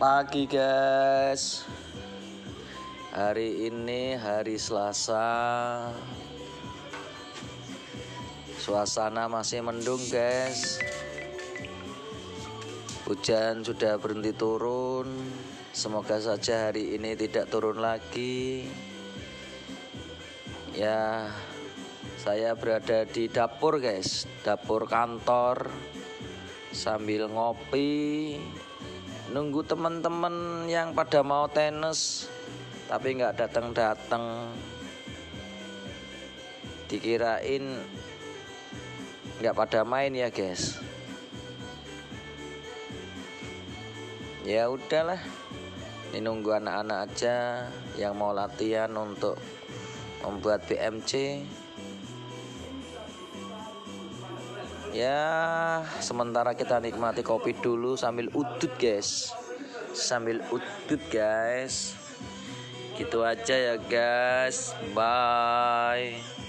pagi 0.00 0.48
guys. 0.48 1.68
Hari 3.12 3.68
ini 3.68 4.16
hari 4.16 4.56
Selasa. 4.56 5.28
Suasana 8.56 9.28
masih 9.28 9.60
mendung 9.60 10.00
guys. 10.08 10.80
Hujan 13.04 13.60
sudah 13.60 14.00
berhenti 14.00 14.32
turun. 14.32 15.12
Semoga 15.76 16.16
saja 16.16 16.72
hari 16.72 16.96
ini 16.96 17.12
tidak 17.12 17.52
turun 17.52 17.84
lagi. 17.84 18.72
Ya 20.72 21.28
saya 22.16 22.56
berada 22.56 23.04
di 23.04 23.28
dapur 23.28 23.76
guys. 23.84 24.24
Dapur 24.40 24.88
kantor. 24.88 25.68
Sambil 26.72 27.28
ngopi 27.28 28.40
nunggu 29.30 29.62
teman-teman 29.62 30.66
yang 30.66 30.90
pada 30.90 31.22
mau 31.22 31.46
tenis 31.46 32.26
tapi 32.90 33.14
nggak 33.14 33.38
datang-datang 33.38 34.50
dikirain 36.90 37.78
nggak 39.38 39.54
pada 39.54 39.86
main 39.86 40.10
ya 40.10 40.28
guys. 40.28 40.82
Ya 44.42 44.66
udahlah 44.66 45.22
ini 46.10 46.26
nunggu 46.26 46.50
anak-anak 46.58 46.98
aja 47.06 47.70
yang 47.94 48.18
mau 48.18 48.34
latihan 48.34 48.90
untuk 48.98 49.38
membuat 50.26 50.66
BMC 50.66 51.46
ya 54.90 55.82
sementara 56.02 56.54
kita 56.54 56.82
nikmati 56.82 57.22
kopi 57.22 57.54
dulu 57.58 57.94
sambil 57.94 58.30
udut 58.34 58.72
guys. 58.78 59.30
Sambil 59.94 60.42
udut 60.50 61.02
guys. 61.10 61.94
Gitu 62.98 63.24
aja 63.24 63.56
ya 63.56 63.74
guys. 63.80 64.76
Bye 64.92 66.39